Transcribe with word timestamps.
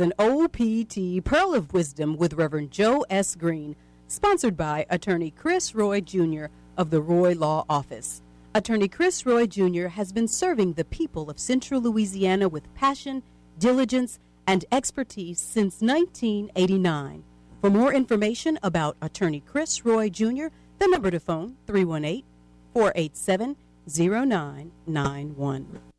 an 0.00 0.12
OPT 0.18 1.24
Pearl 1.24 1.54
of 1.54 1.72
Wisdom 1.72 2.16
with 2.16 2.34
Reverend 2.34 2.70
Joe 2.70 3.04
S. 3.10 3.34
Green, 3.34 3.76
sponsored 4.08 4.56
by 4.56 4.86
attorney 4.88 5.30
Chris 5.30 5.74
Roy 5.74 6.00
Jr. 6.00 6.46
of 6.76 6.90
the 6.90 7.00
Roy 7.00 7.34
Law 7.34 7.64
Office. 7.68 8.22
Attorney 8.54 8.88
Chris 8.88 9.26
Roy 9.26 9.46
Jr. 9.46 9.88
has 9.88 10.12
been 10.12 10.28
serving 10.28 10.72
the 10.72 10.84
people 10.84 11.28
of 11.28 11.38
Central 11.38 11.80
Louisiana 11.80 12.48
with 12.48 12.72
passion, 12.74 13.22
diligence, 13.58 14.18
and 14.46 14.64
expertise 14.70 15.40
since 15.40 15.80
1989. 15.80 17.24
For 17.60 17.70
more 17.70 17.92
information 17.92 18.58
about 18.62 18.96
attorney 19.02 19.40
Chris 19.40 19.84
Roy 19.84 20.08
Jr., 20.08 20.46
the 20.78 20.88
number 20.88 21.10
to 21.10 21.20
phone 21.20 21.56
318 21.66 22.24
487 22.72 23.56
0991. 23.86 25.93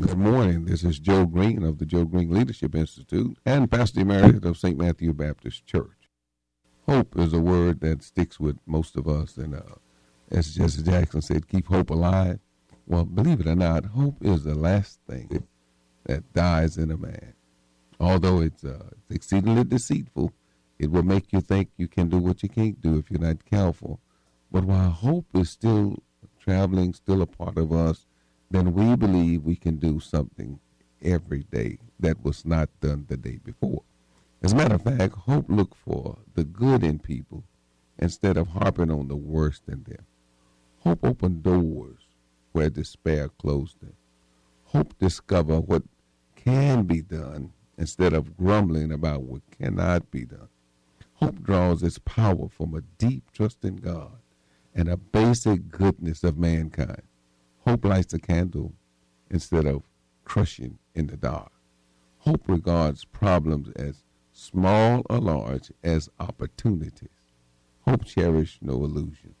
Good 0.00 0.16
morning. 0.16 0.64
This 0.64 0.82
is 0.82 0.98
Joe 0.98 1.26
Green 1.26 1.62
of 1.62 1.76
the 1.76 1.84
Joe 1.84 2.06
Green 2.06 2.30
Leadership 2.30 2.74
Institute 2.74 3.36
and 3.44 3.70
Pastor 3.70 4.00
Emeritus 4.00 4.48
of 4.48 4.56
St. 4.56 4.78
Matthew 4.78 5.12
Baptist 5.12 5.66
Church. 5.66 6.08
Hope 6.88 7.18
is 7.18 7.34
a 7.34 7.38
word 7.38 7.80
that 7.82 8.02
sticks 8.02 8.40
with 8.40 8.56
most 8.64 8.96
of 8.96 9.06
us, 9.06 9.36
and 9.36 9.54
uh, 9.54 9.76
as 10.30 10.54
Jesse 10.54 10.82
Jackson 10.82 11.20
said, 11.20 11.48
keep 11.48 11.66
hope 11.66 11.90
alive. 11.90 12.38
Well, 12.86 13.04
believe 13.04 13.40
it 13.40 13.46
or 13.46 13.54
not, 13.54 13.84
hope 13.84 14.16
is 14.22 14.42
the 14.42 14.54
last 14.54 15.00
thing 15.06 15.46
that 16.04 16.32
dies 16.32 16.78
in 16.78 16.90
a 16.90 16.96
man. 16.96 17.34
Although 18.00 18.40
it's, 18.40 18.64
uh, 18.64 18.86
it's 18.92 19.16
exceedingly 19.16 19.64
deceitful, 19.64 20.32
it 20.78 20.90
will 20.90 21.02
make 21.02 21.30
you 21.30 21.42
think 21.42 21.68
you 21.76 21.88
can 21.88 22.08
do 22.08 22.16
what 22.16 22.42
you 22.42 22.48
can't 22.48 22.80
do 22.80 22.96
if 22.96 23.10
you're 23.10 23.20
not 23.20 23.44
careful. 23.44 24.00
But 24.50 24.64
while 24.64 24.90
hope 24.90 25.26
is 25.34 25.50
still 25.50 25.98
traveling, 26.38 26.94
still 26.94 27.20
a 27.20 27.26
part 27.26 27.58
of 27.58 27.70
us, 27.70 28.06
then 28.50 28.74
we 28.74 28.96
believe 28.96 29.44
we 29.44 29.56
can 29.56 29.76
do 29.76 30.00
something 30.00 30.58
every 31.02 31.44
day 31.44 31.78
that 31.98 32.24
was 32.24 32.44
not 32.44 32.68
done 32.80 33.06
the 33.08 33.16
day 33.16 33.38
before. 33.44 33.82
As 34.42 34.52
a 34.52 34.56
matter 34.56 34.74
of 34.74 34.82
fact, 34.82 35.14
hope 35.14 35.46
look 35.48 35.74
for 35.74 36.18
the 36.34 36.44
good 36.44 36.82
in 36.82 36.98
people 36.98 37.44
instead 37.98 38.36
of 38.36 38.48
harping 38.48 38.90
on 38.90 39.08
the 39.08 39.16
worst 39.16 39.62
in 39.68 39.84
them. 39.84 40.04
Hope 40.80 41.04
open 41.04 41.42
doors 41.42 42.00
where 42.52 42.70
despair 42.70 43.28
closed 43.28 43.80
them. 43.80 43.94
Hope 44.64 44.98
discover 44.98 45.60
what 45.60 45.82
can 46.34 46.84
be 46.84 47.02
done 47.02 47.52
instead 47.76 48.12
of 48.12 48.36
grumbling 48.36 48.92
about 48.92 49.22
what 49.22 49.42
cannot 49.58 50.10
be 50.10 50.24
done. 50.24 50.48
Hope 51.14 51.42
draws 51.42 51.82
its 51.82 51.98
power 51.98 52.48
from 52.48 52.74
a 52.74 52.80
deep 52.98 53.30
trust 53.32 53.64
in 53.64 53.76
God 53.76 54.18
and 54.74 54.88
a 54.88 54.96
basic 54.96 55.68
goodness 55.68 56.24
of 56.24 56.38
mankind. 56.38 57.02
Hope 57.70 57.84
lights 57.84 58.12
a 58.12 58.18
candle 58.18 58.74
instead 59.30 59.64
of 59.64 59.84
crushing 60.24 60.80
in 60.92 61.06
the 61.06 61.16
dark. 61.16 61.52
Hope 62.18 62.42
regards 62.48 63.04
problems 63.04 63.68
as 63.76 64.02
small 64.32 65.06
or 65.08 65.20
large 65.20 65.70
as 65.84 66.08
opportunities. 66.18 67.08
Hope 67.82 68.04
cherishes 68.04 68.58
no 68.60 68.72
illusion, 68.72 69.36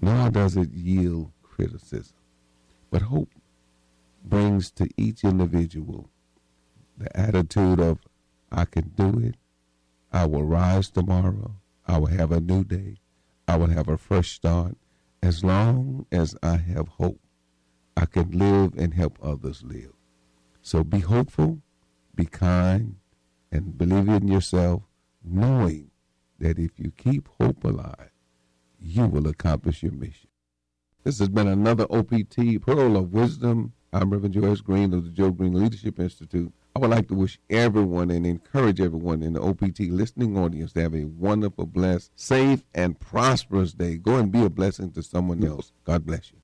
nor 0.00 0.30
does 0.30 0.56
it 0.56 0.70
yield 0.70 1.32
criticism. 1.42 2.14
But 2.92 3.02
hope 3.02 3.32
brings 4.24 4.70
to 4.70 4.88
each 4.96 5.24
individual 5.24 6.10
the 6.96 7.14
attitude 7.18 7.80
of, 7.80 7.98
I 8.52 8.64
can 8.64 8.90
do 8.90 9.18
it, 9.18 9.34
I 10.12 10.26
will 10.26 10.44
rise 10.44 10.88
tomorrow, 10.88 11.56
I 11.84 11.98
will 11.98 12.06
have 12.16 12.30
a 12.30 12.40
new 12.40 12.62
day, 12.62 12.98
I 13.48 13.56
will 13.56 13.70
have 13.70 13.88
a 13.88 13.98
fresh 13.98 14.30
start, 14.30 14.76
as 15.20 15.42
long 15.42 16.06
as 16.12 16.36
I 16.40 16.58
have 16.58 16.86
hope, 16.86 17.18
I 17.96 18.06
can 18.06 18.30
live 18.30 18.74
and 18.76 18.94
help 18.94 19.18
others 19.22 19.62
live. 19.62 19.92
So 20.62 20.82
be 20.82 21.00
hopeful, 21.00 21.60
be 22.14 22.24
kind, 22.26 22.96
and 23.52 23.76
believe 23.78 24.08
in 24.08 24.28
yourself, 24.28 24.82
knowing 25.22 25.90
that 26.38 26.58
if 26.58 26.72
you 26.78 26.92
keep 26.96 27.28
hope 27.40 27.64
alive, 27.64 28.10
you 28.80 29.06
will 29.06 29.26
accomplish 29.26 29.82
your 29.82 29.92
mission. 29.92 30.28
This 31.04 31.18
has 31.18 31.28
been 31.28 31.48
another 31.48 31.86
OPT 31.90 32.60
Pearl 32.62 32.96
of 32.96 33.12
Wisdom. 33.12 33.72
I'm 33.92 34.10
Reverend 34.10 34.34
Joe 34.34 34.50
S. 34.50 34.60
Green 34.60 34.92
of 34.92 35.04
the 35.04 35.10
Joe 35.10 35.30
Green 35.30 35.52
Leadership 35.52 36.00
Institute. 36.00 36.52
I 36.74 36.80
would 36.80 36.90
like 36.90 37.08
to 37.08 37.14
wish 37.14 37.38
everyone 37.48 38.10
and 38.10 38.26
encourage 38.26 38.80
everyone 38.80 39.22
in 39.22 39.34
the 39.34 39.42
OPT 39.42 39.80
listening 39.80 40.36
audience 40.36 40.72
to 40.72 40.82
have 40.82 40.94
a 40.94 41.04
wonderful, 41.04 41.66
blessed, 41.66 42.10
safe, 42.16 42.64
and 42.74 42.98
prosperous 42.98 43.72
day. 43.72 43.96
Go 43.98 44.16
and 44.16 44.32
be 44.32 44.42
a 44.42 44.50
blessing 44.50 44.90
to 44.92 45.02
someone 45.02 45.44
else. 45.44 45.72
God 45.84 46.04
bless 46.04 46.32
you. 46.32 46.38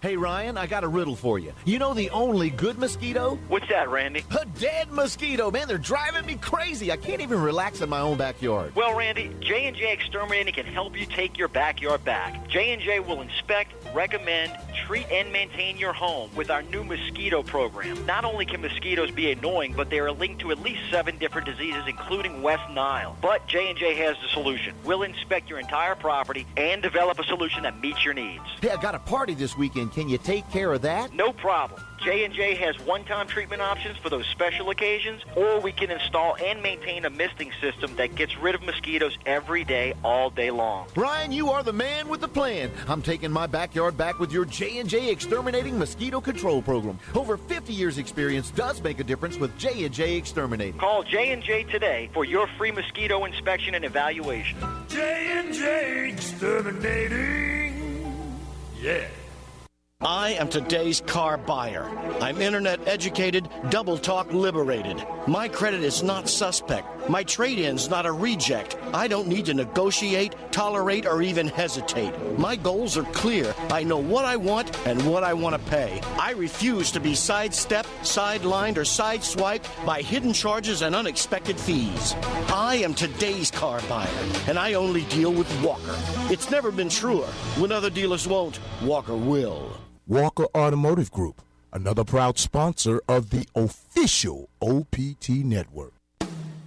Hey 0.00 0.16
Ryan, 0.16 0.56
I 0.56 0.68
got 0.68 0.84
a 0.84 0.88
riddle 0.88 1.16
for 1.16 1.40
you. 1.40 1.52
You 1.64 1.80
know 1.80 1.92
the 1.92 2.08
only 2.10 2.50
good 2.50 2.78
mosquito? 2.78 3.36
What's 3.48 3.68
that, 3.68 3.88
Randy? 3.88 4.22
A 4.30 4.46
dead 4.46 4.92
mosquito, 4.92 5.50
man. 5.50 5.66
They're 5.66 5.76
driving 5.76 6.24
me 6.24 6.36
crazy. 6.36 6.92
I 6.92 6.96
can't 6.96 7.20
even 7.20 7.42
relax 7.42 7.80
in 7.80 7.88
my 7.88 7.98
own 7.98 8.16
backyard. 8.16 8.76
Well, 8.76 8.94
Randy, 8.94 9.34
J&J 9.40 9.92
Exterminating 9.92 10.54
can 10.54 10.66
help 10.66 10.96
you 10.96 11.04
take 11.04 11.36
your 11.36 11.48
backyard 11.48 12.04
back. 12.04 12.46
J&J 12.48 13.00
will 13.00 13.22
inspect, 13.22 13.72
recommend, 13.92 14.52
treat, 14.86 15.10
and 15.10 15.32
maintain 15.32 15.76
your 15.78 15.92
home 15.92 16.30
with 16.36 16.48
our 16.48 16.62
new 16.62 16.84
mosquito 16.84 17.42
program. 17.42 18.06
Not 18.06 18.24
only 18.24 18.46
can 18.46 18.60
mosquitoes 18.60 19.10
be 19.10 19.32
annoying, 19.32 19.74
but 19.76 19.90
they 19.90 19.98
are 19.98 20.12
linked 20.12 20.42
to 20.42 20.52
at 20.52 20.62
least 20.62 20.80
seven 20.92 21.18
different 21.18 21.48
diseases, 21.48 21.82
including 21.88 22.40
West 22.40 22.70
Nile. 22.70 23.16
But 23.20 23.48
J&J 23.48 23.96
has 23.96 24.16
the 24.22 24.28
solution. 24.28 24.76
We'll 24.84 25.02
inspect 25.02 25.50
your 25.50 25.58
entire 25.58 25.96
property 25.96 26.46
and 26.56 26.80
develop 26.82 27.18
a 27.18 27.24
solution 27.24 27.64
that 27.64 27.80
meets 27.80 28.04
your 28.04 28.14
needs. 28.14 28.44
Hey, 28.62 28.70
I 28.70 28.80
got 28.80 28.94
a 28.94 29.00
party 29.00 29.34
this 29.34 29.58
weekend. 29.58 29.87
Can 29.90 30.08
you 30.08 30.18
take 30.18 30.48
care 30.50 30.72
of 30.72 30.82
that? 30.82 31.14
No 31.14 31.32
problem. 31.32 31.80
J&J 32.00 32.54
has 32.54 32.78
one-time 32.86 33.26
treatment 33.26 33.60
options 33.60 33.96
for 33.98 34.08
those 34.08 34.26
special 34.26 34.70
occasions, 34.70 35.22
or 35.34 35.60
we 35.60 35.72
can 35.72 35.90
install 35.90 36.36
and 36.36 36.62
maintain 36.62 37.04
a 37.04 37.10
misting 37.10 37.50
system 37.60 37.94
that 37.96 38.14
gets 38.14 38.36
rid 38.38 38.54
of 38.54 38.62
mosquitoes 38.62 39.18
every 39.26 39.64
day, 39.64 39.94
all 40.04 40.30
day 40.30 40.50
long. 40.50 40.86
Ryan, 40.94 41.32
you 41.32 41.50
are 41.50 41.62
the 41.62 41.72
man 41.72 42.08
with 42.08 42.20
the 42.20 42.28
plan. 42.28 42.70
I'm 42.86 43.02
taking 43.02 43.32
my 43.32 43.46
backyard 43.46 43.96
back 43.96 44.20
with 44.20 44.32
your 44.32 44.44
J&J 44.44 45.10
Exterminating 45.10 45.78
Mosquito 45.78 46.20
Control 46.20 46.62
Program. 46.62 46.98
Over 47.14 47.36
50 47.36 47.72
years 47.72 47.98
experience 47.98 48.50
does 48.52 48.82
make 48.82 49.00
a 49.00 49.04
difference 49.04 49.36
with 49.36 49.56
J&J 49.58 50.16
Exterminating. 50.16 50.78
Call 50.78 51.02
J&J 51.02 51.64
today 51.64 52.10
for 52.14 52.24
your 52.24 52.46
free 52.56 52.70
mosquito 52.70 53.24
inspection 53.24 53.74
and 53.74 53.84
evaluation. 53.84 54.58
J&J 54.88 56.10
Exterminating. 56.10 58.38
Yeah. 58.80 59.08
I 60.00 60.34
am 60.34 60.48
today's 60.48 61.00
car 61.00 61.36
buyer. 61.36 61.82
I'm 62.20 62.40
internet 62.40 62.86
educated, 62.86 63.48
double 63.68 63.98
talk 63.98 64.32
liberated. 64.32 65.04
My 65.26 65.48
credit 65.48 65.82
is 65.82 66.04
not 66.04 66.28
suspect. 66.28 67.10
My 67.10 67.24
trade 67.24 67.58
in's 67.58 67.90
not 67.90 68.06
a 68.06 68.12
reject. 68.12 68.76
I 68.94 69.08
don't 69.08 69.26
need 69.26 69.46
to 69.46 69.54
negotiate, 69.54 70.36
tolerate, 70.52 71.04
or 71.04 71.20
even 71.20 71.48
hesitate. 71.48 72.14
My 72.38 72.54
goals 72.54 72.96
are 72.96 73.02
clear. 73.06 73.52
I 73.70 73.82
know 73.82 73.98
what 73.98 74.24
I 74.24 74.36
want 74.36 74.70
and 74.86 75.04
what 75.04 75.24
I 75.24 75.34
want 75.34 75.56
to 75.56 75.70
pay. 75.70 76.00
I 76.16 76.30
refuse 76.30 76.92
to 76.92 77.00
be 77.00 77.16
sidestepped, 77.16 77.88
sidelined, 78.02 78.76
or 78.76 78.82
sideswiped 78.82 79.66
by 79.84 80.02
hidden 80.02 80.32
charges 80.32 80.82
and 80.82 80.94
unexpected 80.94 81.58
fees. 81.58 82.14
I 82.52 82.76
am 82.84 82.94
today's 82.94 83.50
car 83.50 83.80
buyer, 83.88 84.08
and 84.46 84.60
I 84.60 84.74
only 84.74 85.02
deal 85.06 85.32
with 85.32 85.52
Walker. 85.60 85.96
It's 86.32 86.52
never 86.52 86.70
been 86.70 86.88
truer. 86.88 87.26
When 87.58 87.72
other 87.72 87.90
dealers 87.90 88.28
won't, 88.28 88.60
Walker 88.80 89.16
will. 89.16 89.76
Walker 90.08 90.46
Automotive 90.54 91.10
Group, 91.10 91.42
another 91.70 92.02
proud 92.02 92.38
sponsor 92.38 93.02
of 93.10 93.28
the 93.28 93.46
official 93.54 94.48
OPT 94.62 95.28
network. 95.44 95.97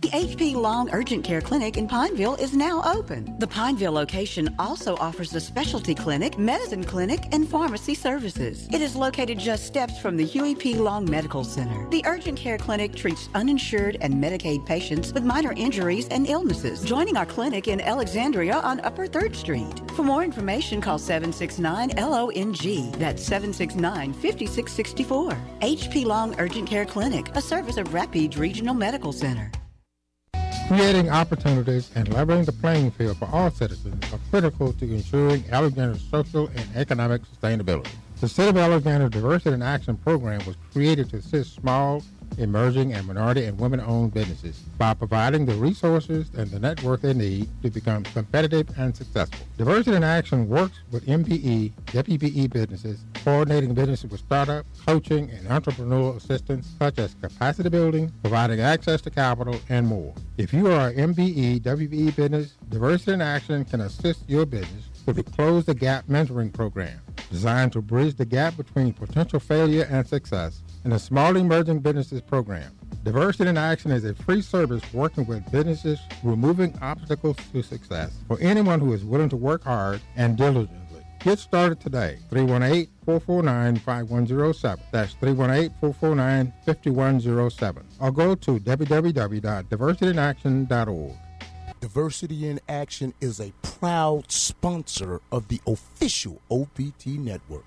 The 0.02 0.10
HP 0.10 0.56
Long 0.56 0.90
Urgent 0.94 1.24
Care 1.24 1.42
Clinic 1.42 1.78
in 1.78 1.88
Pineville 1.88 2.34
is 2.38 2.56
now 2.56 2.82
open. 2.92 3.38
The 3.38 3.46
Pineville 3.46 3.92
location 3.92 4.56
also 4.58 4.96
offers 4.96 5.36
a 5.36 5.40
specialty 5.40 5.94
clinic, 5.94 6.40
medicine 6.40 6.84
clinic, 6.84 7.26
and 7.32 7.48
pharmacy 7.48 7.94
services. 7.94 8.68
It 8.74 8.82
is 8.82 8.96
located 8.96 9.38
just 9.38 9.68
steps 9.68 10.00
from 10.00 10.18
the 10.18 10.26
Huey 10.26 10.56
P. 10.56 10.74
Long 10.74 11.08
Medical 11.08 11.44
Center. 11.44 11.88
The 11.92 12.02
Urgent 12.08 12.36
Care 12.36 12.58
Clinic 12.58 12.96
treats 12.96 13.30
uninsured 13.36 13.98
and 14.02 14.16
Medicaid 14.16 14.66
patients 14.66 15.14
with 15.14 15.24
minor 15.24 15.52
injuries 15.52 16.08
and 16.08 16.28
illnesses. 16.28 16.82
Joining 16.82 17.16
our 17.16 17.28
clinic 17.28 17.68
in 17.68 17.80
Alexandria 17.80 18.56
on 18.56 18.80
Upper 18.80 19.06
3rd 19.06 19.36
Street. 19.36 19.92
For 19.92 20.02
more 20.02 20.24
information, 20.24 20.82
call 20.82 20.98
769-LONG. 20.98 22.92
That's 22.98 23.30
769-5664. 23.30 25.60
HP 25.60 26.06
Long 26.06 26.34
Urgent 26.40 26.68
Care 26.68 26.86
Clinic, 26.86 27.30
a 27.36 27.42
service 27.42 27.78
of 27.78 27.94
Rapides 27.94 28.40
Regional 28.40 28.74
Medical 28.74 29.12
Center. 29.12 29.52
Creating 30.72 31.10
opportunities 31.10 31.92
and 31.96 32.08
leveling 32.14 32.46
the 32.46 32.54
playing 32.54 32.92
field 32.92 33.18
for 33.18 33.28
all 33.34 33.52
citizens 33.52 34.02
are 34.14 34.20
critical 34.30 34.72
to 34.72 34.86
ensuring 34.86 35.44
Alexandria's 35.52 36.02
social 36.10 36.48
and 36.56 36.66
economic 36.78 37.24
sustainability. 37.24 37.92
The 38.22 38.30
City 38.30 38.50
of 38.50 38.58
Alexandria 38.58 39.10
Diversity 39.10 39.56
in 39.56 39.64
Action 39.64 39.98
program 39.98 40.46
was 40.46 40.56
created 40.72 41.10
to 41.10 41.18
assist 41.18 41.56
small, 41.56 42.04
emerging, 42.38 42.94
and 42.94 43.08
minority 43.08 43.46
and 43.46 43.60
women-owned 43.60 44.14
businesses 44.14 44.60
by 44.78 44.94
providing 44.94 45.48
the 45.48 45.56
resources 45.56 46.30
and 46.38 46.48
the 46.52 46.60
network 46.60 47.02
they 47.02 47.16
need 47.16 47.50
to 47.64 47.72
become 47.72 48.04
competitive 48.04 48.70
and 48.78 48.96
successful. 48.96 49.48
Diversity 49.58 49.98
in 49.98 50.04
Action 50.04 50.48
works 50.48 50.82
with 50.92 51.08
MBE, 51.08 51.72
WBE 51.88 52.54
businesses, 52.54 53.00
coordinating 53.24 53.74
businesses 53.74 54.12
with 54.12 54.20
startup, 54.20 54.68
coaching, 54.86 55.32
and 55.32 55.48
entrepreneurial 55.48 56.16
assistance 56.16 56.70
such 56.78 57.00
as 57.00 57.16
capacity 57.24 57.70
building, 57.70 58.12
providing 58.22 58.60
access 58.62 59.02
to 59.02 59.10
capital, 59.10 59.60
and 59.70 59.88
more. 59.88 60.14
If 60.38 60.54
you 60.54 60.72
are 60.72 60.90
an 60.90 61.16
MBE, 61.16 61.62
WBE 61.62 62.16
business, 62.16 62.54
Diversity 62.70 63.14
in 63.14 63.22
Action 63.22 63.66
can 63.66 63.82
assist 63.82 64.30
your 64.30 64.46
business 64.46 64.91
with 65.06 65.16
the 65.16 65.24
Close 65.24 65.66
the 65.66 65.74
Gap 65.74 66.08
mentoring 66.08 66.54
program, 66.54 67.00
designed 67.30 67.74
to 67.74 67.82
bridge 67.82 68.16
the 68.16 68.26
gap 68.26 68.58
between 68.58 68.94
potential 68.94 69.40
failure 69.40 69.88
and 69.90 70.08
success 70.08 70.62
in 70.86 70.92
a 70.92 71.00
small 71.00 71.36
emerging 71.36 71.80
businesses 71.80 72.22
program. 72.22 72.72
Diversity 73.04 73.50
in 73.50 73.58
Action 73.58 73.92
is 73.92 74.06
a 74.06 74.14
free 74.14 74.42
service 74.42 74.84
working 74.94 75.26
with 75.26 75.52
businesses 75.52 76.00
removing 76.24 76.78
obstacles 76.82 77.36
to 77.52 77.64
success 77.64 78.12
for 78.28 78.40
anyone 78.40 78.80
who 78.80 78.94
is 78.94 79.04
willing 79.04 79.30
to 79.30 79.38
work 79.38 79.64
hard 79.64 80.00
and 80.16 80.38
diligently. 80.38 80.78
Get 81.24 81.40
started 81.40 81.80
today. 81.80 82.18
318-449-5107. 82.32 84.80
That's 84.92 85.16
318-449-5107. 85.16 87.84
Or 88.00 88.12
go 88.12 88.36
to 88.36 88.60
www.diversityinaction.org. 88.60 91.16
Diversity 91.82 92.48
in 92.48 92.60
Action 92.70 93.12
is 93.22 93.40
a 93.40 93.52
proud 93.64 94.32
sponsor 94.32 95.20
of 95.32 95.48
the 95.48 95.60
official 95.66 96.40
OPT 96.52 97.08
network. 97.08 97.66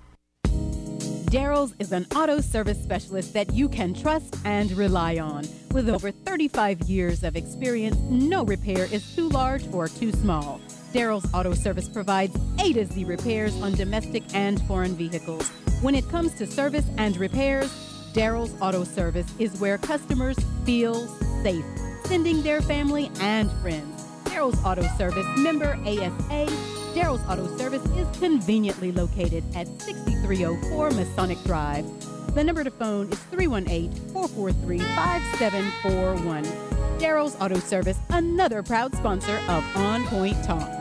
Daryl's 1.25 1.75
is 1.79 1.91
an 1.91 2.07
auto 2.15 2.39
service 2.39 2.81
specialist 2.81 3.33
that 3.33 3.51
you 3.51 3.67
can 3.67 3.93
trust 3.93 4.37
and 4.45 4.71
rely 4.71 5.17
on. 5.17 5.45
With 5.73 5.89
over 5.89 6.11
35 6.11 6.83
years 6.83 7.25
of 7.25 7.35
experience, 7.35 7.97
no 8.09 8.45
repair 8.45 8.85
is 8.85 9.13
too 9.13 9.27
large 9.27 9.67
or 9.73 9.89
too 9.89 10.13
small. 10.13 10.61
Daryl's 10.93 11.27
Auto 11.33 11.53
Service 11.53 11.89
provides 11.89 12.37
A 12.59 12.71
to 12.71 12.85
Z 12.85 13.03
repairs 13.03 13.53
on 13.61 13.73
domestic 13.73 14.23
and 14.33 14.61
foreign 14.61 14.95
vehicles. 14.95 15.49
When 15.81 15.93
it 15.93 16.07
comes 16.07 16.33
to 16.35 16.47
service 16.47 16.85
and 16.97 17.17
repairs, 17.17 17.69
Daryl's 18.13 18.55
Auto 18.61 18.85
Service 18.85 19.27
is 19.39 19.59
where 19.59 19.77
customers 19.77 20.37
feel 20.63 21.05
safe, 21.43 21.65
sending 22.05 22.43
their 22.43 22.61
family 22.61 23.11
and 23.19 23.51
friends. 23.61 23.94
Daryl's 24.35 24.61
Auto 24.65 24.81
Service, 24.97 25.25
member 25.37 25.79
ASA. 25.85 26.51
Daryl's 26.93 27.25
Auto 27.29 27.47
Service 27.57 27.85
is 27.95 28.05
conveniently 28.19 28.91
located 28.91 29.45
at 29.55 29.65
6304 29.81 30.91
Masonic 30.91 31.41
Drive. 31.45 31.85
The 32.35 32.43
number 32.43 32.65
to 32.65 32.71
phone 32.71 33.09
is 33.13 33.19
318 33.31 33.93
443 34.09 34.79
5741. 34.79 36.43
Daryl's 36.99 37.37
Auto 37.39 37.59
Service, 37.59 37.97
another 38.09 38.61
proud 38.61 38.93
sponsor 38.93 39.37
of 39.47 39.63
On 39.77 40.03
Point 40.07 40.43
Talk. 40.43 40.74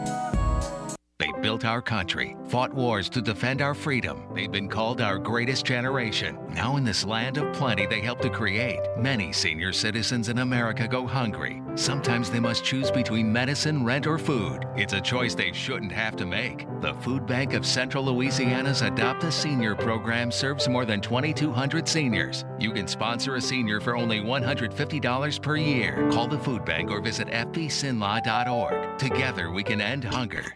Built 1.44 1.66
our 1.66 1.82
country, 1.82 2.38
fought 2.48 2.72
wars 2.72 3.10
to 3.10 3.20
defend 3.20 3.60
our 3.60 3.74
freedom. 3.74 4.22
They've 4.34 4.50
been 4.50 4.66
called 4.66 5.02
our 5.02 5.18
greatest 5.18 5.66
generation. 5.66 6.38
Now, 6.48 6.78
in 6.78 6.84
this 6.84 7.04
land 7.04 7.36
of 7.36 7.52
plenty 7.52 7.84
they 7.84 8.00
helped 8.00 8.22
to 8.22 8.30
create, 8.30 8.80
many 8.96 9.30
senior 9.30 9.70
citizens 9.70 10.30
in 10.30 10.38
America 10.38 10.88
go 10.88 11.06
hungry. 11.06 11.60
Sometimes 11.74 12.30
they 12.30 12.40
must 12.40 12.64
choose 12.64 12.90
between 12.90 13.30
medicine, 13.30 13.84
rent, 13.84 14.06
or 14.06 14.16
food. 14.16 14.64
It's 14.74 14.94
a 14.94 15.02
choice 15.02 15.34
they 15.34 15.52
shouldn't 15.52 15.92
have 15.92 16.16
to 16.16 16.24
make. 16.24 16.66
The 16.80 16.94
Food 16.94 17.26
Bank 17.26 17.52
of 17.52 17.66
Central 17.66 18.06
Louisiana's 18.06 18.80
Adopt 18.80 19.24
a 19.24 19.30
Senior 19.30 19.74
program 19.74 20.32
serves 20.32 20.66
more 20.66 20.86
than 20.86 21.02
2,200 21.02 21.86
seniors. 21.86 22.46
You 22.58 22.72
can 22.72 22.88
sponsor 22.88 23.34
a 23.34 23.40
senior 23.42 23.82
for 23.82 23.96
only 23.96 24.22
$150 24.22 25.42
per 25.42 25.56
year. 25.56 26.08
Call 26.10 26.26
the 26.26 26.38
Food 26.38 26.64
Bank 26.64 26.90
or 26.90 27.02
visit 27.02 27.28
fbcenla.org. 27.28 28.98
Together, 28.98 29.50
we 29.50 29.62
can 29.62 29.82
end 29.82 30.04
hunger. 30.04 30.46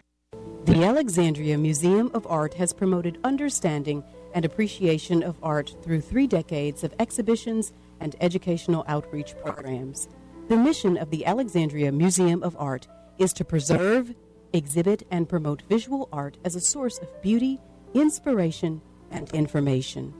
The 0.69 0.83
Alexandria 0.83 1.57
Museum 1.57 2.11
of 2.13 2.27
Art 2.27 2.53
has 2.53 2.73
promoted 2.73 3.17
understanding 3.23 4.03
and 4.35 4.45
appreciation 4.45 5.23
of 5.23 5.35
art 5.41 5.75
through 5.81 6.01
three 6.01 6.27
decades 6.27 6.83
of 6.83 6.93
exhibitions 6.99 7.73
and 7.99 8.15
educational 8.21 8.85
outreach 8.87 9.33
programs. 9.43 10.07
The 10.47 10.57
mission 10.57 10.95
of 10.95 11.09
the 11.09 11.25
Alexandria 11.25 11.91
Museum 11.91 12.43
of 12.43 12.55
Art 12.59 12.87
is 13.17 13.33
to 13.33 13.43
preserve, 13.43 14.13
exhibit, 14.53 15.07
and 15.09 15.27
promote 15.27 15.63
visual 15.63 16.07
art 16.13 16.37
as 16.45 16.55
a 16.55 16.61
source 16.61 16.99
of 16.99 17.19
beauty, 17.23 17.59
inspiration, 17.95 18.79
and 19.09 19.27
information. 19.33 20.13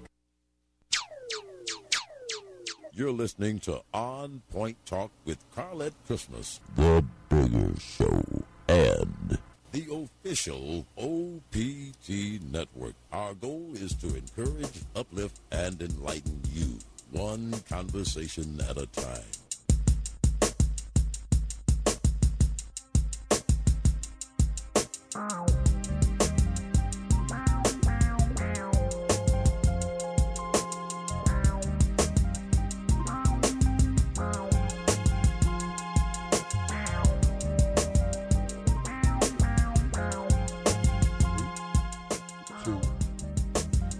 You're 2.92 3.12
listening 3.12 3.58
to 3.60 3.82
On 3.92 4.42
Point 4.50 4.78
Talk 4.86 5.10
with 5.26 5.38
Carlette 5.54 5.92
Christmas, 6.06 6.60
The 6.76 7.04
Bigger 7.28 7.78
Show, 7.78 8.22
and 8.68 9.38
the 9.76 10.08
official 10.24 10.86
OPT 10.96 12.40
network. 12.50 12.94
Our 13.12 13.34
goal 13.34 13.72
is 13.74 13.92
to 13.96 14.06
encourage, 14.06 14.80
uplift, 14.94 15.38
and 15.52 15.82
enlighten 15.82 16.40
you, 16.50 16.78
one 17.10 17.52
conversation 17.68 18.58
at 18.70 18.78
a 18.78 18.86
time. 18.86 19.45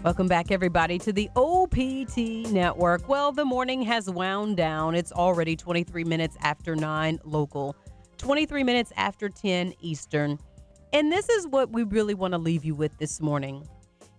Welcome 0.07 0.29
back, 0.29 0.53
everybody, 0.53 1.01
to 1.01 1.13
the 1.13 1.29
OPT 1.35 2.53
network. 2.53 3.09
Well, 3.09 3.33
the 3.33 3.45
morning 3.45 3.83
has 3.83 4.09
wound 4.09 4.57
down. 4.57 4.95
It's 4.95 5.11
already 5.11 5.57
23 5.57 6.05
minutes 6.05 6.37
after 6.43 6.77
9 6.77 7.19
local, 7.25 7.75
23 8.19 8.63
minutes 8.63 8.93
after 8.97 9.29
10 9.29 9.75
Eastern. 9.81 10.39
And 10.93 11.11
this 11.11 11.29
is 11.29 11.49
what 11.49 11.73
we 11.73 11.83
really 11.83 12.15
want 12.15 12.35
to 12.35 12.39
leave 12.39 12.65
you 12.65 12.77
with 12.77 12.97
this 12.99 13.21
morning. 13.21 13.67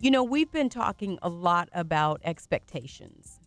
You 0.01 0.11
know, 0.11 0.25
we've 0.25 0.51
been 0.51 0.67
talking 0.67 1.19
a 1.21 1.29
lot 1.29 1.69
about 1.71 2.19
expectations 2.25 3.39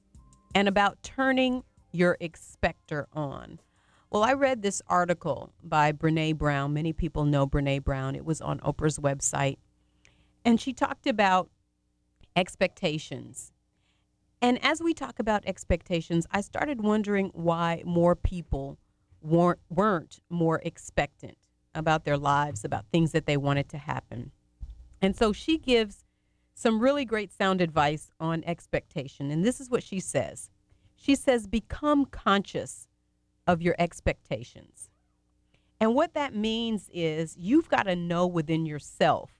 and 0.54 0.66
about 0.66 0.96
turning 1.02 1.62
your 1.92 2.16
expector 2.22 3.06
on. 3.12 3.60
Well, 4.08 4.22
I 4.22 4.32
read 4.32 4.62
this 4.62 4.80
article 4.86 5.52
by 5.62 5.92
Brene 5.92 6.38
Brown. 6.38 6.72
Many 6.72 6.94
people 6.94 7.26
know 7.26 7.46
Brene 7.46 7.84
Brown. 7.84 8.16
It 8.16 8.24
was 8.24 8.40
on 8.40 8.60
Oprah's 8.60 8.98
website. 8.98 9.58
And 10.46 10.58
she 10.58 10.72
talked 10.72 11.06
about 11.06 11.50
expectations. 12.36 13.52
And 14.42 14.62
as 14.64 14.80
we 14.82 14.94
talk 14.94 15.18
about 15.18 15.44
expectations, 15.46 16.26
I 16.30 16.40
started 16.40 16.82
wondering 16.82 17.30
why 17.34 17.82
more 17.84 18.16
people 18.16 18.78
weren't, 19.20 19.60
weren't 19.68 20.20
more 20.30 20.60
expectant 20.64 21.36
about 21.74 22.04
their 22.04 22.16
lives, 22.16 22.64
about 22.64 22.86
things 22.90 23.12
that 23.12 23.26
they 23.26 23.36
wanted 23.36 23.68
to 23.70 23.78
happen. 23.78 24.32
And 25.02 25.16
so 25.16 25.32
she 25.32 25.58
gives 25.58 26.04
some 26.54 26.80
really 26.80 27.04
great 27.04 27.32
sound 27.32 27.60
advice 27.60 28.10
on 28.18 28.42
expectation. 28.44 29.30
And 29.30 29.44
this 29.44 29.60
is 29.60 29.70
what 29.70 29.82
she 29.82 30.00
says 30.00 30.50
She 30.96 31.14
says, 31.14 31.46
Become 31.46 32.06
conscious 32.06 32.88
of 33.46 33.62
your 33.62 33.74
expectations. 33.78 34.90
And 35.80 35.94
what 35.94 36.12
that 36.14 36.34
means 36.34 36.90
is 36.92 37.36
you've 37.38 37.70
got 37.70 37.84
to 37.84 37.96
know 37.96 38.26
within 38.26 38.66
yourself 38.66 39.30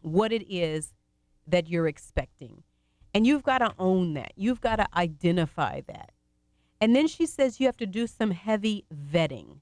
what 0.00 0.32
it 0.32 0.46
is 0.48 0.92
that 1.46 1.68
you're 1.68 1.88
expecting. 1.88 2.62
And 3.14 3.26
you've 3.26 3.42
got 3.42 3.58
to 3.58 3.74
own 3.78 4.14
that. 4.14 4.32
You've 4.36 4.60
got 4.60 4.76
to 4.76 4.86
identify 4.96 5.82
that. 5.86 6.12
And 6.80 6.96
then 6.96 7.06
she 7.06 7.26
says 7.26 7.60
you 7.60 7.66
have 7.66 7.76
to 7.76 7.86
do 7.86 8.06
some 8.06 8.30
heavy 8.32 8.84
vetting. 8.92 9.60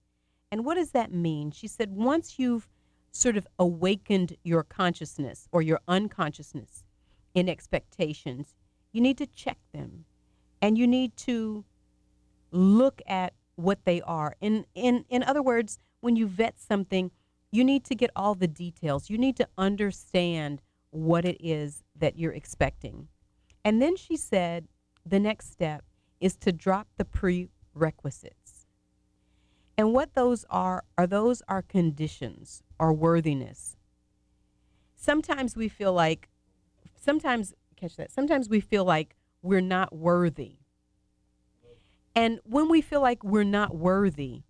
And 0.51 0.65
what 0.65 0.77
does 0.77 0.93
that 0.93 1.13
mean? 1.13 1.51
She 1.51 1.69
said 1.69 1.91
once 1.91 2.39
you've 2.39 2.69
sort 3.13 3.37
of 3.37 3.47
awakened 3.59 4.37
your 4.45 4.63
consciousness 4.63 5.49
or 5.53 5.63
your 5.63 5.81
unconsciousness 5.89 6.85
in 7.35 7.49
expectations, 7.49 8.55
you 8.93 9.01
need 9.01 9.19
to 9.19 9.27
check 9.27 9.59
them 9.73 10.05
and 10.63 10.79
you 10.79 10.87
need 10.87 11.17
to 11.17 11.65
look 12.51 13.03
at 13.07 13.35
what 13.57 13.85
they 13.85 14.01
are. 14.03 14.37
In 14.41 14.65
in 14.75 15.05
in 15.09 15.23
other 15.23 15.43
words, 15.43 15.79
when 16.01 16.17
you 16.17 16.27
vet 16.27 16.59
something, 16.59 17.11
you 17.53 17.65
need 17.65 17.85
to 17.85 17.95
get 17.95 18.11
all 18.17 18.35
the 18.35 18.49
details. 18.49 19.11
You 19.11 19.19
need 19.19 19.37
to 19.37 19.49
understand 19.59 20.63
what 20.91 21.25
it 21.25 21.37
is 21.41 21.83
that 21.97 22.19
you're 22.19 22.33
expecting. 22.33 23.09
And 23.65 23.81
then 23.81 23.97
she 23.97 24.17
said 24.17 24.69
the 25.05 25.21
next 25.21 25.53
step 25.53 25.85
is 26.21 26.37
to 26.37 26.53
drop 26.53 26.89
the 26.97 27.05
prerequisites. 27.05 28.67
And 29.77 29.95
what 29.95 30.15
those 30.15 30.45
are 30.51 30.85
are 30.99 31.07
those 31.07 31.43
are 31.49 31.63
conditions 31.63 32.63
or 32.79 32.93
worthiness. 32.93 33.77
Sometimes 34.95 35.57
we 35.57 35.69
feel 35.69 35.95
like 35.95 36.29
sometimes 36.95 37.55
catch 37.77 37.97
that. 37.97 38.13
Sometimes 38.13 38.49
we 38.49 38.61
feel 38.61 38.85
like 38.85 39.17
we're 39.43 39.63
not 39.63 39.95
worthy. 39.97 40.57
And 42.15 42.41
when 42.45 42.69
we 42.69 42.83
feel 42.83 43.01
like 43.01 43.25
we're 43.25 43.45
not 43.45 43.75
worthy, 43.75 44.43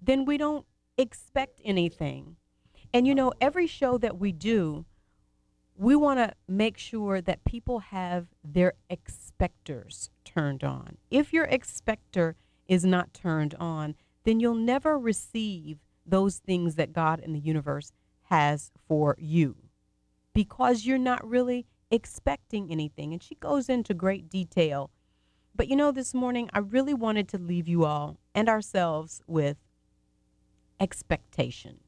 then 0.00 0.24
we 0.24 0.38
don't 0.38 0.64
expect 0.96 1.60
anything. 1.64 2.36
And 2.94 3.06
you 3.06 3.14
know, 3.14 3.32
every 3.40 3.66
show 3.66 3.98
that 3.98 4.18
we 4.18 4.32
do, 4.32 4.86
we 5.78 5.94
want 5.94 6.18
to 6.18 6.32
make 6.48 6.76
sure 6.76 7.20
that 7.20 7.44
people 7.44 7.78
have 7.78 8.26
their 8.42 8.72
expectors 8.90 10.10
turned 10.24 10.64
on. 10.64 10.98
If 11.08 11.32
your 11.32 11.44
expector 11.44 12.34
is 12.66 12.84
not 12.84 13.14
turned 13.14 13.54
on, 13.60 13.94
then 14.24 14.40
you'll 14.40 14.54
never 14.54 14.98
receive 14.98 15.78
those 16.04 16.38
things 16.38 16.74
that 16.74 16.92
God 16.92 17.20
in 17.20 17.32
the 17.32 17.38
universe 17.38 17.92
has 18.24 18.72
for 18.88 19.14
you 19.20 19.54
because 20.34 20.84
you're 20.84 20.98
not 20.98 21.26
really 21.26 21.64
expecting 21.92 22.72
anything. 22.72 23.12
And 23.12 23.22
she 23.22 23.36
goes 23.36 23.68
into 23.68 23.94
great 23.94 24.28
detail. 24.28 24.90
But 25.54 25.68
you 25.68 25.76
know, 25.76 25.92
this 25.92 26.12
morning, 26.12 26.50
I 26.52 26.58
really 26.58 26.94
wanted 26.94 27.28
to 27.28 27.38
leave 27.38 27.68
you 27.68 27.84
all 27.84 28.18
and 28.34 28.48
ourselves 28.48 29.22
with 29.28 29.56
expectation. 30.80 31.78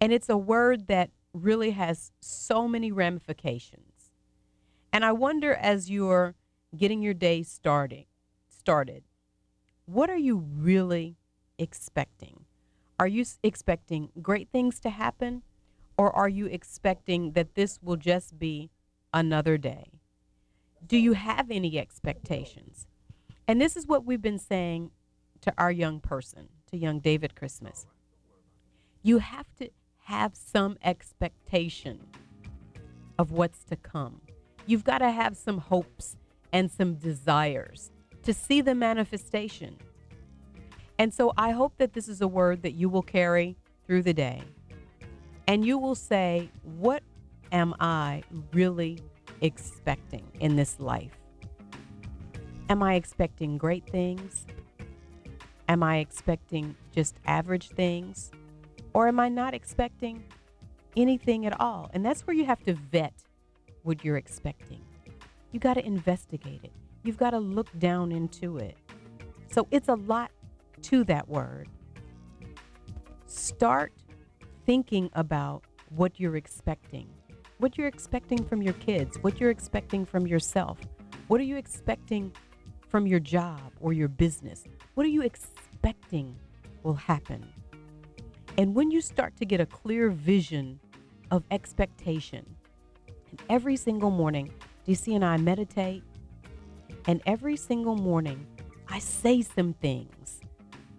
And 0.00 0.12
it's 0.12 0.28
a 0.28 0.36
word 0.36 0.86
that 0.86 1.10
really 1.32 1.70
has 1.70 2.12
so 2.20 2.68
many 2.68 2.92
ramifications. 2.92 4.12
And 4.92 5.04
I 5.04 5.12
wonder 5.12 5.54
as 5.54 5.90
you're 5.90 6.34
getting 6.76 7.02
your 7.02 7.14
day 7.14 7.42
starting, 7.42 8.06
started, 8.48 9.04
what 9.86 10.10
are 10.10 10.16
you 10.16 10.36
really 10.36 11.16
expecting? 11.58 12.44
Are 12.98 13.06
you 13.06 13.24
expecting 13.42 14.10
great 14.20 14.48
things 14.50 14.78
to 14.80 14.90
happen? 14.90 15.42
Or 15.96 16.14
are 16.14 16.28
you 16.28 16.46
expecting 16.46 17.32
that 17.32 17.54
this 17.54 17.78
will 17.82 17.96
just 17.96 18.38
be 18.38 18.70
another 19.12 19.58
day? 19.58 19.90
Do 20.86 20.96
you 20.96 21.12
have 21.12 21.50
any 21.50 21.78
expectations? 21.78 22.86
And 23.46 23.60
this 23.60 23.76
is 23.76 23.86
what 23.86 24.04
we've 24.04 24.22
been 24.22 24.38
saying 24.38 24.90
to 25.42 25.52
our 25.58 25.70
young 25.70 26.00
person, 26.00 26.48
to 26.70 26.76
young 26.76 27.00
David 27.00 27.34
Christmas. 27.34 27.86
You 29.02 29.18
have 29.18 29.46
to 29.56 29.70
have 30.04 30.34
some 30.34 30.76
expectation 30.82 32.00
of 33.18 33.30
what's 33.30 33.64
to 33.64 33.76
come. 33.76 34.20
You've 34.66 34.84
got 34.84 34.98
to 34.98 35.10
have 35.10 35.36
some 35.36 35.58
hopes 35.58 36.16
and 36.52 36.70
some 36.70 36.94
desires 36.94 37.90
to 38.22 38.34
see 38.34 38.60
the 38.60 38.74
manifestation. 38.74 39.76
And 40.98 41.12
so 41.12 41.32
I 41.36 41.50
hope 41.50 41.78
that 41.78 41.92
this 41.92 42.08
is 42.08 42.20
a 42.20 42.28
word 42.28 42.62
that 42.62 42.72
you 42.72 42.88
will 42.88 43.02
carry 43.02 43.56
through 43.86 44.02
the 44.02 44.12
day. 44.12 44.42
And 45.48 45.64
you 45.64 45.78
will 45.78 45.94
say, 45.94 46.50
What 46.62 47.02
am 47.50 47.74
I 47.80 48.22
really 48.52 48.98
expecting 49.40 50.26
in 50.40 50.56
this 50.56 50.78
life? 50.78 51.18
Am 52.68 52.82
I 52.82 52.94
expecting 52.94 53.58
great 53.58 53.86
things? 53.86 54.46
Am 55.68 55.82
I 55.82 55.98
expecting 55.98 56.76
just 56.92 57.16
average 57.26 57.68
things? 57.70 58.30
Or 58.94 59.08
am 59.08 59.18
I 59.20 59.28
not 59.28 59.54
expecting 59.54 60.24
anything 60.96 61.46
at 61.46 61.58
all? 61.60 61.90
And 61.94 62.04
that's 62.04 62.26
where 62.26 62.36
you 62.36 62.44
have 62.44 62.62
to 62.64 62.74
vet 62.74 63.14
what 63.82 64.04
you're 64.04 64.16
expecting. 64.16 64.80
You 65.50 65.60
got 65.60 65.74
to 65.74 65.86
investigate 65.86 66.60
it. 66.62 66.72
You've 67.02 67.16
got 67.16 67.30
to 67.30 67.38
look 67.38 67.68
down 67.78 68.12
into 68.12 68.58
it. 68.58 68.76
So 69.50 69.66
it's 69.70 69.88
a 69.88 69.94
lot 69.94 70.30
to 70.82 71.04
that 71.04 71.28
word. 71.28 71.68
Start 73.26 73.92
thinking 74.66 75.10
about 75.14 75.64
what 75.90 76.18
you're 76.18 76.36
expecting, 76.36 77.08
what 77.58 77.76
you're 77.76 77.88
expecting 77.88 78.44
from 78.44 78.62
your 78.62 78.74
kids, 78.74 79.18
what 79.22 79.40
you're 79.40 79.50
expecting 79.50 80.04
from 80.06 80.26
yourself. 80.26 80.78
What 81.28 81.40
are 81.40 81.44
you 81.44 81.56
expecting 81.56 82.32
from 82.88 83.06
your 83.06 83.20
job 83.20 83.72
or 83.80 83.92
your 83.92 84.08
business? 84.08 84.64
What 84.94 85.04
are 85.06 85.10
you 85.10 85.22
expecting 85.22 86.36
will 86.82 86.94
happen? 86.94 87.46
And 88.58 88.74
when 88.74 88.90
you 88.90 89.00
start 89.00 89.36
to 89.38 89.46
get 89.46 89.60
a 89.60 89.66
clear 89.66 90.10
vision 90.10 90.78
of 91.30 91.42
expectation, 91.50 92.44
and 93.30 93.42
every 93.48 93.76
single 93.76 94.10
morning, 94.10 94.52
DC 94.86 95.14
and 95.14 95.24
I 95.24 95.38
meditate, 95.38 96.02
and 97.06 97.22
every 97.24 97.56
single 97.56 97.96
morning, 97.96 98.46
I 98.88 98.98
say 98.98 99.40
some 99.40 99.72
things 99.74 100.40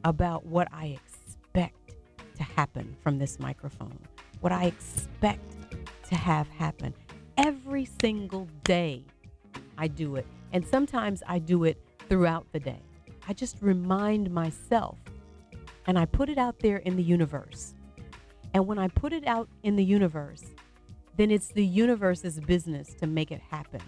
about 0.04 0.46
what 0.46 0.68
I 0.72 0.98
expect 0.98 1.94
to 2.38 2.44
happen 2.44 2.96
from 3.04 3.20
this 3.20 3.40
microphone, 3.40 4.00
what 4.42 4.52
I 4.52 4.66
expect 4.66 5.56
to 6.10 6.16
have 6.16 6.48
happen. 6.50 6.94
Every 7.38 7.88
single 8.02 8.48
day, 8.64 9.06
I 9.78 9.88
do 9.88 10.16
it. 10.16 10.26
And 10.52 10.66
sometimes 10.66 11.22
I 11.28 11.40
do 11.40 11.66
it 11.66 11.78
throughout 12.10 12.48
the 12.52 12.60
day. 12.60 12.82
I 13.28 13.34
just 13.34 13.58
remind 13.62 14.32
myself 14.32 14.98
and 15.88 15.98
I 15.98 16.06
put 16.06 16.30
it 16.30 16.38
out 16.38 16.60
there 16.60 16.78
in 16.78 16.96
the 16.96 17.04
universe. 17.04 17.76
And 18.54 18.68
when 18.68 18.78
I 18.78 18.88
put 18.88 19.14
it 19.14 19.26
out 19.28 19.50
in 19.64 19.76
the 19.76 19.84
universe, 19.84 20.44
then 21.18 21.32
it's 21.32 21.48
the 21.48 21.66
universe's 21.66 22.40
business 22.40 22.94
to 22.96 23.08
make 23.08 23.32
it 23.32 23.42
happen. 23.42 23.82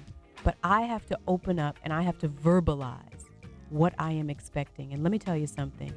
But 0.44 0.56
I 0.64 0.82
have 0.82 1.06
to 1.08 1.20
open 1.28 1.60
up 1.60 1.78
and 1.84 1.92
I 1.92 2.02
have 2.02 2.18
to 2.20 2.30
verbalize 2.30 3.26
what 3.70 3.94
I 3.98 4.12
am 4.12 4.30
expecting. 4.30 4.94
And 4.94 5.04
let 5.04 5.12
me 5.12 5.20
tell 5.20 5.38
you 5.38 5.48
something 5.48 5.94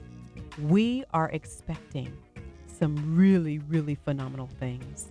we 0.62 1.04
are 1.12 1.30
expecting 1.30 2.16
some 2.66 3.16
really, 3.16 3.58
really 3.58 3.94
phenomenal 3.94 4.48
things. 4.58 5.08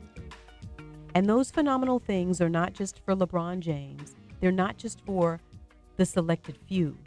And 1.16 1.28
those 1.28 1.52
phenomenal 1.52 2.00
things 2.00 2.42
are 2.42 2.50
not 2.50 2.74
just 2.74 3.00
for 3.04 3.16
LeBron 3.16 3.60
James, 3.60 4.16
they're 4.40 4.52
not 4.52 4.78
just 4.78 5.02
for 5.06 5.40
the 5.96 6.06
selected 6.06 6.58
few. 6.68 6.98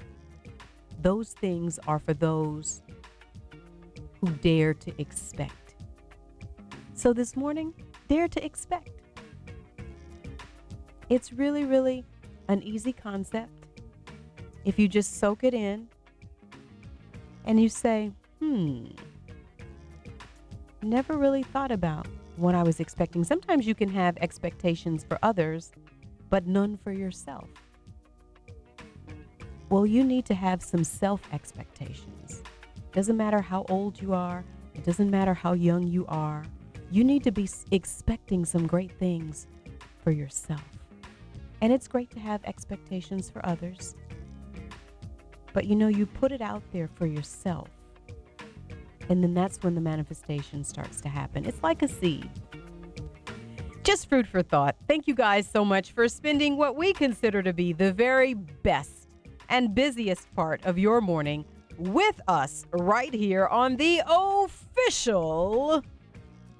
Those 1.00 1.32
things 1.32 1.78
are 1.86 1.98
for 1.98 2.12
those 2.14 2.82
who 4.20 4.28
dare 4.28 4.74
to 4.74 4.92
expect. 5.00 5.74
So 6.94 7.12
this 7.12 7.36
morning, 7.36 7.72
dare 8.08 8.28
to 8.28 8.44
expect. 8.44 8.90
It's 11.08 11.32
really, 11.32 11.64
really 11.64 12.04
an 12.48 12.62
easy 12.62 12.92
concept. 12.92 13.50
If 14.64 14.78
you 14.78 14.88
just 14.88 15.18
soak 15.18 15.44
it 15.44 15.54
in 15.54 15.88
and 17.46 17.60
you 17.60 17.68
say, 17.68 18.12
hmm, 18.38 18.86
never 20.82 21.16
really 21.16 21.42
thought 21.42 21.70
about 21.70 22.06
what 22.36 22.54
I 22.54 22.62
was 22.62 22.80
expecting. 22.80 23.24
Sometimes 23.24 23.66
you 23.66 23.74
can 23.74 23.88
have 23.88 24.16
expectations 24.18 25.04
for 25.04 25.18
others, 25.22 25.72
but 26.28 26.46
none 26.46 26.76
for 26.76 26.92
yourself. 26.92 27.48
Well, 29.68 29.86
you 29.86 30.02
need 30.04 30.24
to 30.26 30.34
have 30.34 30.62
some 30.62 30.84
self 30.84 31.20
expectations. 31.32 32.42
Doesn't 32.92 33.16
matter 33.16 33.40
how 33.40 33.64
old 33.68 34.00
you 34.00 34.14
are, 34.14 34.44
it 34.74 34.84
doesn't 34.84 35.10
matter 35.10 35.34
how 35.34 35.52
young 35.52 35.86
you 35.86 36.06
are. 36.08 36.44
You 36.90 37.04
need 37.04 37.22
to 37.24 37.30
be 37.30 37.48
expecting 37.70 38.44
some 38.44 38.66
great 38.66 38.90
things 38.98 39.46
for 40.02 40.10
yourself. 40.10 40.64
And 41.60 41.72
it's 41.72 41.86
great 41.86 42.10
to 42.10 42.18
have 42.18 42.42
expectations 42.44 43.30
for 43.30 43.44
others. 43.46 43.94
But 45.52 45.66
you 45.66 45.76
know, 45.76 45.88
you 45.88 46.06
put 46.06 46.32
it 46.32 46.40
out 46.40 46.62
there 46.72 46.88
for 46.88 47.06
yourself. 47.06 47.68
And 49.08 49.22
then 49.22 49.34
that's 49.34 49.62
when 49.62 49.74
the 49.74 49.80
manifestation 49.80 50.64
starts 50.64 51.00
to 51.02 51.08
happen. 51.08 51.44
It's 51.44 51.62
like 51.62 51.82
a 51.82 51.88
seed. 51.88 52.30
Just 53.82 54.08
food 54.08 54.28
for 54.28 54.42
thought. 54.42 54.76
Thank 54.88 55.06
you 55.06 55.14
guys 55.14 55.48
so 55.48 55.64
much 55.64 55.92
for 55.92 56.08
spending 56.08 56.56
what 56.56 56.76
we 56.76 56.92
consider 56.92 57.42
to 57.42 57.52
be 57.52 57.72
the 57.72 57.92
very 57.92 58.34
best 58.34 59.08
and 59.48 59.74
busiest 59.74 60.32
part 60.34 60.64
of 60.64 60.78
your 60.78 61.00
morning 61.00 61.44
with 61.80 62.20
us 62.28 62.66
right 62.72 63.12
here 63.12 63.46
on 63.46 63.76
the 63.76 64.02
official 64.06 65.82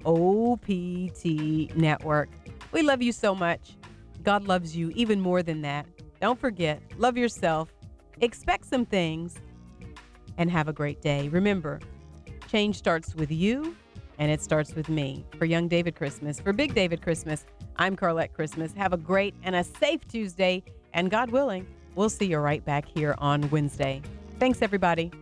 OPT 0.04 1.76
network. 1.76 2.30
We 2.72 2.82
love 2.82 3.02
you 3.02 3.12
so 3.12 3.34
much. 3.34 3.76
God 4.22 4.48
loves 4.48 4.74
you 4.74 4.90
even 4.94 5.20
more 5.20 5.42
than 5.42 5.60
that. 5.62 5.86
Don't 6.20 6.38
forget, 6.38 6.82
love 6.98 7.16
yourself, 7.16 7.72
expect 8.20 8.66
some 8.66 8.84
things, 8.84 9.36
and 10.38 10.50
have 10.50 10.68
a 10.68 10.72
great 10.72 11.02
day. 11.02 11.28
Remember, 11.28 11.80
change 12.48 12.76
starts 12.76 13.14
with 13.14 13.30
you 13.30 13.76
and 14.18 14.30
it 14.30 14.42
starts 14.42 14.74
with 14.74 14.88
me. 14.88 15.24
For 15.38 15.44
Young 15.44 15.68
David 15.68 15.96
Christmas, 15.96 16.40
for 16.40 16.52
Big 16.52 16.74
David 16.74 17.02
Christmas, 17.02 17.44
I'm 17.76 17.96
Carlette 17.96 18.32
Christmas. 18.32 18.72
Have 18.74 18.92
a 18.92 18.98
great 18.98 19.34
and 19.42 19.56
a 19.56 19.64
safe 19.64 20.06
Tuesday. 20.06 20.62
And 20.92 21.10
God 21.10 21.30
willing, 21.30 21.66
we'll 21.94 22.10
see 22.10 22.26
you 22.26 22.38
right 22.38 22.64
back 22.64 22.86
here 22.86 23.14
on 23.18 23.48
Wednesday. 23.50 24.02
Thanks, 24.40 24.62
everybody. 24.62 25.12